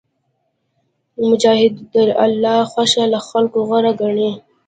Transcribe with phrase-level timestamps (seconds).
[1.29, 1.95] مجاهد د
[2.25, 4.31] الله خوښه له خلکو غوره ګڼي.